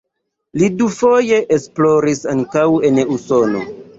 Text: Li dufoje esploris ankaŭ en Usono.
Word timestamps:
Li 0.61 0.69
dufoje 0.79 1.41
esploris 1.57 2.23
ankaŭ 2.33 2.65
en 2.91 2.99
Usono. 3.19 3.65